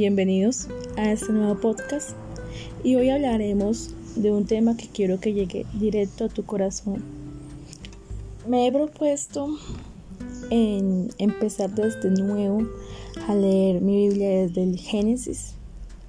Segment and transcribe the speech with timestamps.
[0.00, 0.66] bienvenidos
[0.96, 2.12] a este nuevo podcast
[2.82, 7.04] y hoy hablaremos de un tema que quiero que llegue directo a tu corazón.
[8.48, 9.58] Me he propuesto
[10.48, 12.66] en empezar desde nuevo
[13.28, 15.52] a leer mi Biblia desde el Génesis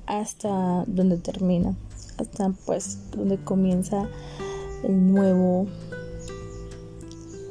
[0.05, 1.75] hasta donde termina,
[2.17, 4.07] hasta pues donde comienza
[4.85, 5.67] el Nuevo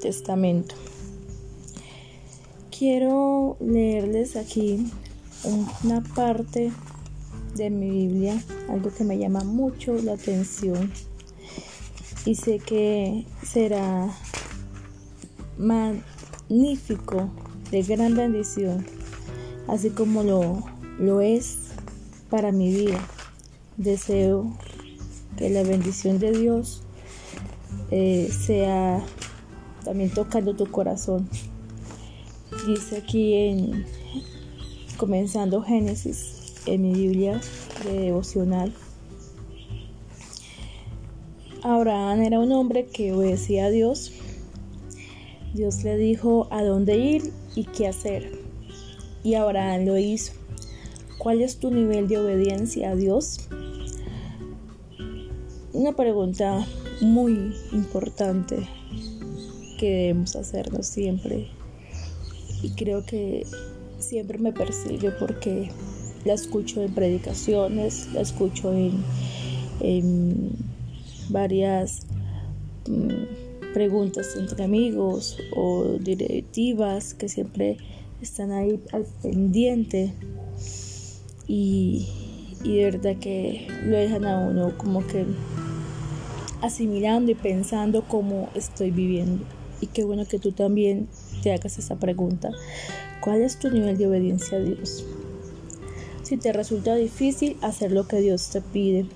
[0.01, 0.75] Testamento.
[2.71, 4.87] Quiero leerles aquí
[5.45, 6.73] una parte
[7.55, 10.93] de mi Biblia, algo que me llama mucho la atención
[12.25, 14.09] y sé que será
[15.59, 17.31] magnífico,
[17.71, 18.85] de gran bendición,
[19.69, 20.63] así como lo,
[20.99, 21.59] lo es
[22.29, 22.99] para mi vida.
[23.77, 24.57] Deseo
[25.37, 26.83] que la bendición de Dios
[27.91, 29.03] eh, sea
[29.85, 31.29] también tocando tu corazón.
[32.67, 33.87] Dice aquí en
[35.01, 37.41] comenzando Génesis en mi Biblia
[37.85, 38.71] de devocional.
[41.63, 44.13] Abraham era un hombre que obedecía a Dios.
[45.55, 48.31] Dios le dijo a dónde ir y qué hacer.
[49.25, 50.35] Y Abraham lo hizo.
[51.17, 53.49] ¿Cuál es tu nivel de obediencia a Dios?
[55.73, 56.67] Una pregunta
[57.01, 58.69] muy importante
[59.79, 61.49] que debemos hacernos siempre.
[62.63, 63.47] Y creo que
[64.01, 65.71] siempre me persigue porque
[66.25, 69.03] la escucho en predicaciones, la escucho en,
[71.31, 72.01] varias
[72.89, 77.77] mm, preguntas entre amigos o directivas que siempre
[78.21, 80.13] están ahí al pendiente
[81.47, 82.09] y,
[82.65, 85.25] y de verdad que lo dejan a uno como que
[86.61, 89.45] asimilando y pensando cómo estoy viviendo.
[89.81, 91.09] Y qué bueno que tú también
[91.43, 92.51] te hagas esa pregunta.
[93.21, 95.05] ¿Cuál es tu nivel de obediencia a Dios?
[96.23, 99.07] Si te resulta difícil hacer lo que Dios te pide,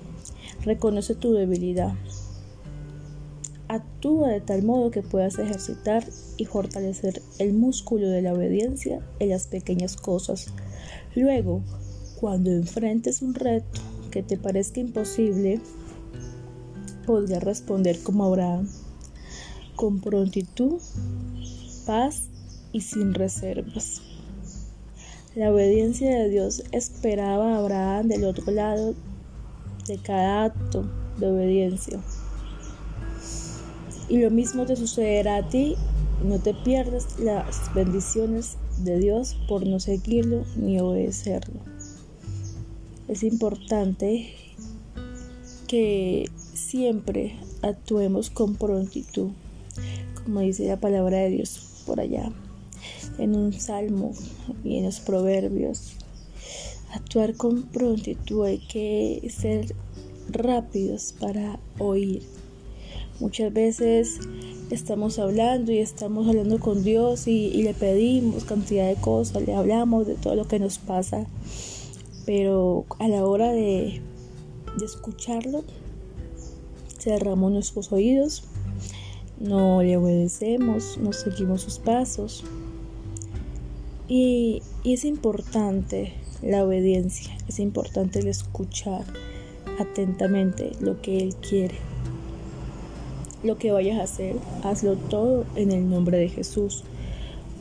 [0.63, 1.93] reconoce tu debilidad.
[3.67, 6.05] Actúa de tal modo que puedas ejercitar
[6.37, 10.47] y fortalecer el músculo de la obediencia en las pequeñas cosas.
[11.15, 11.61] Luego,
[12.19, 13.81] cuando enfrentes un reto
[14.11, 15.59] que te parezca imposible,
[17.05, 18.67] podrás responder como Abraham,
[19.75, 20.79] con prontitud,
[21.85, 22.29] paz
[22.71, 24.01] y sin reservas.
[25.35, 28.95] La obediencia de Dios esperaba a Abraham del otro lado
[29.87, 30.85] de cada acto
[31.17, 31.99] de obediencia.
[34.07, 35.75] Y lo mismo te sucederá a ti.
[36.23, 41.59] No te pierdas las bendiciones de Dios por no seguirlo ni obedecerlo.
[43.07, 44.33] Es importante
[45.67, 49.31] que siempre actuemos con prontitud,
[50.23, 52.31] como dice la palabra de Dios por allá
[53.17, 54.13] en un salmo
[54.63, 55.93] y en los proverbios.
[56.91, 59.75] Actuar con prontitud, hay que ser
[60.29, 62.23] rápidos para oír.
[63.19, 64.19] Muchas veces
[64.69, 70.07] estamos hablando y estamos hablando con Dios y, le pedimos cantidad de cosas, le hablamos
[70.07, 71.25] de todo lo que nos pasa,
[72.25, 74.01] pero a la hora de,
[74.77, 75.63] de escucharlo,
[76.99, 78.43] cerramos nuestros oídos,
[79.39, 82.43] no le obedecemos, no seguimos sus pasos.
[84.07, 86.13] Y, es importante
[86.43, 89.03] la obediencia, es importante el escuchar
[89.79, 91.75] atentamente lo que Él quiere.
[93.43, 96.83] Lo que vayas a hacer, hazlo todo en el nombre de Jesús,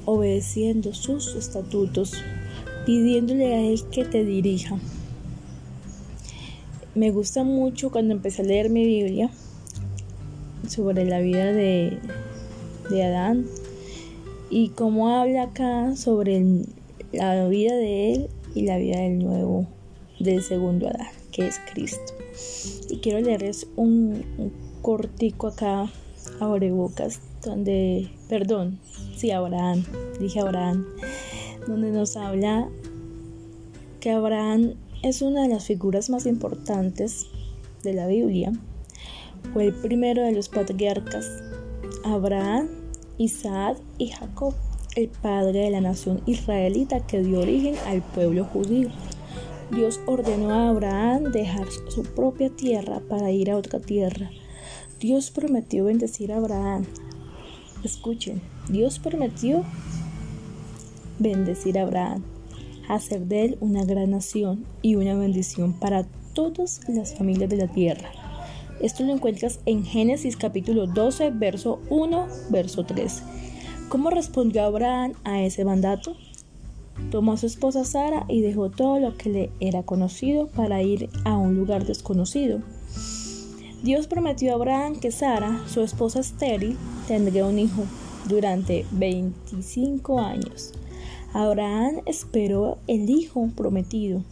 [0.05, 2.12] obedeciendo sus estatutos,
[2.85, 4.79] pidiéndole a Él que te dirija.
[6.95, 9.31] Me gusta mucho cuando empecé a leer mi Biblia
[10.69, 11.99] sobre la vida de,
[12.91, 13.47] de Adán
[14.51, 16.45] y cómo habla acá sobre
[17.13, 19.67] la vida de él y la vida del nuevo,
[20.21, 22.15] del segundo Adán, que es Cristo.
[22.89, 24.25] Y quiero leerles un,
[24.83, 25.91] cortico acá,
[26.41, 28.79] bocas donde, perdón,
[29.17, 29.85] sí, Abraham,
[30.21, 30.87] dije Abraham,
[31.67, 32.69] donde nos habla
[34.00, 37.27] que Abraham es una de las figuras más importantes
[37.83, 38.53] de la Biblia.
[39.52, 41.26] Fue el primero de los patriarcas.
[42.05, 42.69] Abraham
[43.19, 44.55] Isaac y Jacob,
[44.96, 48.88] el padre de la nación israelita que dio origen al pueblo judío.
[49.70, 54.31] Dios ordenó a Abraham dejar su propia tierra para ir a otra tierra.
[55.00, 56.85] Dios prometió bendecir a Abraham.
[57.82, 59.64] Escuchen, Dios prometió
[61.19, 62.25] bendecir a Abraham,
[62.88, 66.05] hacer de él una gran nación y una bendición para
[66.35, 68.24] todas las familias de la tierra.
[68.81, 73.23] Esto lo encuentras en Génesis capítulo 12, verso 1, verso 3.
[73.88, 76.17] ¿Cómo respondió Abraham a ese mandato?
[77.11, 81.09] tomó a su esposa Sara y dejó todo lo que le era conocido para ir
[81.25, 82.61] a un lugar desconocido.
[83.82, 86.76] Dios prometió a Abraham que Sara, su esposa estéril,
[87.06, 87.85] tendría un hijo
[88.29, 90.73] durante 25 años.
[91.32, 94.23] Abraham esperó el hijo prometido.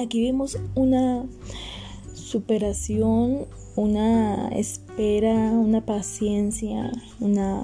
[0.00, 1.24] Aquí vemos una
[2.32, 3.44] superación,
[3.76, 6.90] una espera, una paciencia,
[7.20, 7.62] una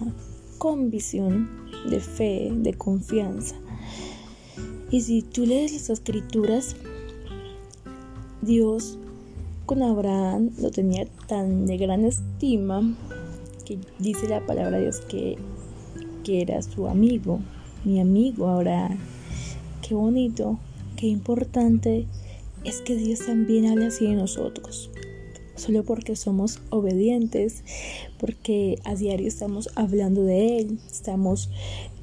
[0.58, 1.48] convicción
[1.88, 3.54] de fe, de confianza.
[4.90, 6.76] Y si tú lees las escrituras,
[8.42, 8.98] Dios
[9.64, 12.94] con Abraham lo tenía tan de gran estima
[13.64, 15.38] que dice la palabra de Dios que,
[16.24, 17.40] que era su amigo,
[17.86, 18.98] mi amigo Abraham.
[19.80, 20.58] Qué bonito,
[20.96, 22.06] qué importante
[22.64, 24.90] es que Dios también habla así de nosotros.
[25.54, 27.64] Solo porque somos obedientes,
[28.18, 31.50] porque a diario estamos hablando de Él, estamos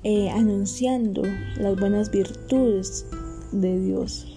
[0.03, 1.23] eh, anunciando
[1.57, 3.05] las buenas virtudes
[3.51, 4.27] de Dios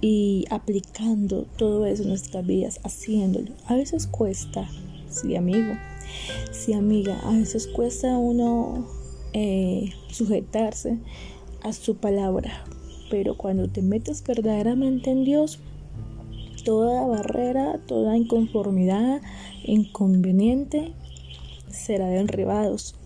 [0.00, 3.52] y aplicando todo eso en nuestras vidas, haciéndolo.
[3.66, 4.68] A veces cuesta,
[5.08, 5.74] sí amigo,
[6.52, 8.86] sí amiga, a veces cuesta uno
[9.32, 10.98] eh, sujetarse
[11.62, 12.64] a su palabra,
[13.14, 15.60] pero cuando te metes verdaderamente en Dios,
[16.64, 19.22] toda barrera, toda inconformidad,
[19.62, 20.94] inconveniente
[21.70, 22.96] será derribados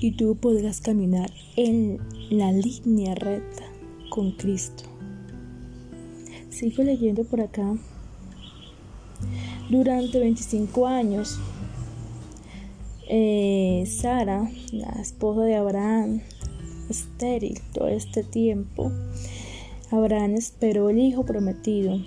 [0.00, 1.98] y tú podrás caminar en
[2.30, 3.64] la línea recta
[4.08, 4.84] con Cristo.
[6.48, 7.76] Sigo leyendo por acá.
[9.68, 11.38] Durante 25 años,
[13.10, 16.22] eh, Sara, la esposa de Abraham,
[16.90, 18.90] estéril todo este tiempo,
[19.90, 21.98] Abraham esperó el hijo prometido.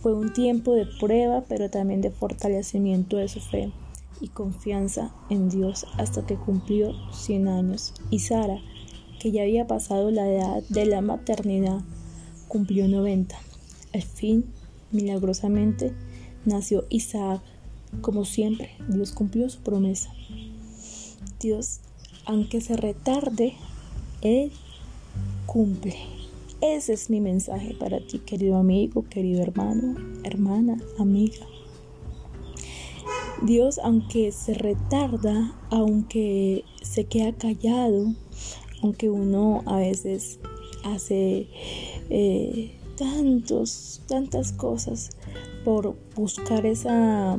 [0.00, 3.72] Fue un tiempo de prueba, pero también de fortalecimiento de su fe
[4.20, 7.92] y confianza en Dios hasta que cumplió 100 años.
[8.10, 8.58] Y Sara,
[9.18, 11.80] que ya había pasado la edad de la maternidad,
[12.46, 13.36] cumplió 90.
[13.92, 14.44] Al fin,
[14.92, 15.92] milagrosamente,
[16.44, 17.42] nació Isaac.
[18.00, 20.12] Como siempre, Dios cumplió su promesa.
[21.40, 21.80] Dios,
[22.24, 23.54] aunque se retarde,
[24.22, 24.52] Él
[25.46, 26.21] cumple.
[26.62, 31.44] Ese es mi mensaje para ti, querido amigo, querido hermano, hermana, amiga.
[33.42, 38.14] Dios, aunque se retarda, aunque se queda callado,
[38.80, 40.38] aunque uno a veces
[40.84, 41.48] hace
[42.10, 45.10] eh, tantos, tantas cosas
[45.64, 47.38] por buscar esa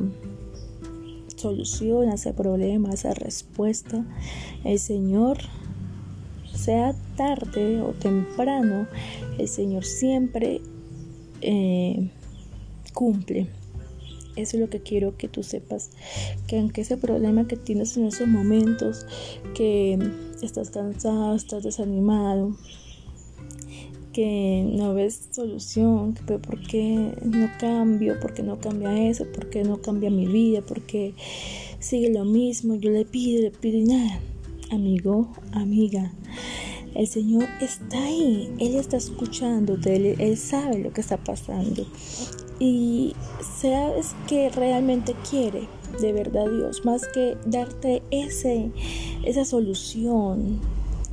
[1.36, 4.04] solución ese problema, esa respuesta.
[4.64, 5.38] El Señor,
[6.54, 8.86] sea tarde o temprano,
[9.38, 10.60] el Señor siempre
[11.40, 12.10] eh,
[12.92, 13.48] cumple.
[14.36, 15.90] Eso es lo que quiero que tú sepas,
[16.48, 19.06] que aunque ese problema que tienes en esos momentos,
[19.54, 19.96] que
[20.42, 22.56] estás cansado, estás desanimado,
[24.12, 29.50] que no ves solución, que por qué no cambio, por qué no cambia eso, por
[29.50, 31.14] qué no cambia mi vida, por qué
[31.78, 34.20] sigue lo mismo, yo le pido, le pido y nada.
[34.74, 36.12] Amigo, amiga,
[36.96, 41.86] el Señor está ahí, Él está escuchando, él, él sabe lo que está pasando.
[42.58, 43.14] Y
[43.60, 45.68] sabes que realmente quiere
[46.00, 48.72] de verdad Dios, más que darte ese,
[49.24, 50.58] esa solución,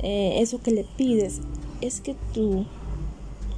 [0.00, 1.40] eh, eso que le pides,
[1.80, 2.66] es que tú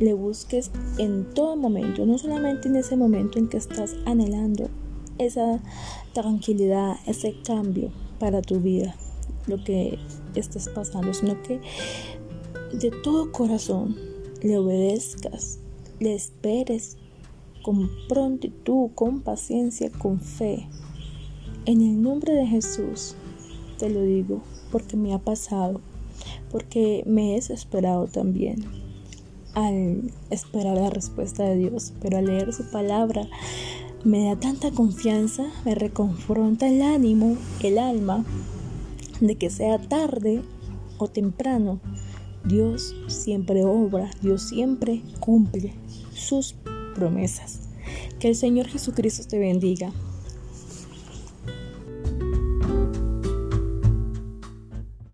[0.00, 4.68] le busques en todo momento, no solamente en ese momento en que estás anhelando
[5.16, 5.62] esa
[6.12, 8.96] tranquilidad, ese cambio para tu vida,
[9.46, 9.98] lo que
[10.34, 11.60] estás pasando, sino que
[12.72, 13.96] de todo corazón
[14.42, 15.58] le obedezcas,
[16.00, 16.96] le esperes
[17.62, 20.68] con prontitud, con paciencia, con fe.
[21.66, 23.14] En el nombre de Jesús
[23.78, 25.80] te lo digo, porque me ha pasado,
[26.50, 28.64] porque me he desesperado también
[29.54, 33.28] al esperar la respuesta de Dios, pero al leer su palabra
[34.04, 38.24] me da tanta confianza, me reconfronta el ánimo, el alma,
[39.26, 40.42] de que sea tarde
[40.98, 41.80] o temprano,
[42.44, 45.74] Dios siempre obra, Dios siempre cumple
[46.12, 46.54] sus
[46.94, 47.60] promesas.
[48.18, 49.92] Que el Señor Jesucristo te bendiga.